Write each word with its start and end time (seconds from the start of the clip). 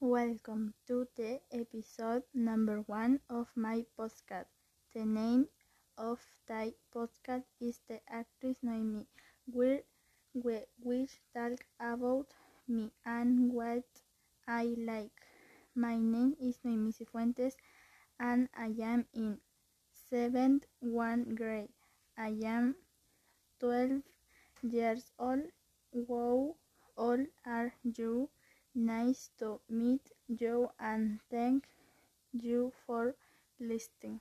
Welcome 0.00 0.72
to 0.86 1.06
the 1.16 1.38
episode 1.52 2.22
number 2.32 2.80
one 2.86 3.20
of 3.28 3.48
my 3.54 3.84
podcast. 3.98 4.46
The 4.94 5.04
name 5.04 5.48
of 5.98 6.18
the 6.46 6.72
podcast 6.94 7.44
is 7.60 7.78
The 7.86 8.00
Actress 8.08 8.56
Noemi, 8.62 9.06
where 9.44 9.82
we 10.32 10.60
will 10.82 11.06
talk 11.34 11.60
about 11.78 12.32
me 12.66 12.90
and 13.04 13.52
what 13.52 13.84
I 14.48 14.74
like. 14.78 15.12
My 15.74 15.98
name 15.98 16.36
is 16.40 16.58
Noemi 16.64 16.92
Cifuentes 16.92 17.52
and 18.20 18.48
I 18.56 18.74
am 18.82 19.06
in 19.14 19.40
7th 19.92 20.66
one 20.80 21.34
grade. 21.34 21.70
I 22.18 22.30
am 22.44 22.76
12 23.60 24.02
years 24.62 25.12
old. 25.18 25.44
Wow, 25.92 26.56
old 26.96 27.26
are 27.46 27.72
you? 27.84 28.30
Nice 28.76 29.30
to 29.38 29.58
meet 29.68 30.12
you 30.28 30.70
and 30.78 31.18
thank 31.30 31.66
you 32.32 32.72
for 32.86 33.14
listening. 33.58 34.14